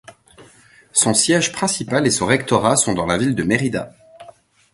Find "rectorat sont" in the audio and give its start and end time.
2.25-2.95